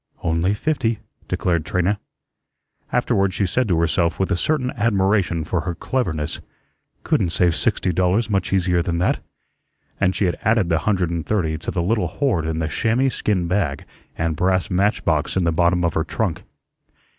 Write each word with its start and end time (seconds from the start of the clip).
"Only 0.23 0.55
fifty," 0.55 0.97
declared 1.27 1.63
Trina. 1.63 1.99
Afterwards 2.91 3.35
she 3.35 3.45
said 3.45 3.67
to 3.67 3.79
herself 3.79 4.17
with 4.19 4.31
a 4.31 4.35
certain 4.35 4.71
admiration 4.71 5.43
for 5.43 5.61
her 5.61 5.75
cleverness: 5.75 6.41
"Couldn't 7.03 7.29
save 7.29 7.55
sixty 7.55 7.93
dollars 7.93 8.27
much 8.27 8.51
easier 8.51 8.81
than 8.81 8.97
that," 8.97 9.19
and 9.99 10.15
she 10.15 10.25
had 10.25 10.39
added 10.41 10.69
the 10.69 10.79
hundred 10.89 11.11
and 11.11 11.23
thirty 11.23 11.55
to 11.59 11.69
the 11.69 11.83
little 11.83 12.07
hoard 12.07 12.47
in 12.47 12.57
the 12.57 12.67
chamois 12.67 13.09
skin 13.09 13.47
bag 13.47 13.85
and 14.17 14.35
brass 14.35 14.71
match 14.71 15.05
box 15.05 15.37
in 15.37 15.43
the 15.43 15.51
bottom 15.51 15.85
of 15.85 15.93
her 15.93 16.03
trunk. 16.03 16.45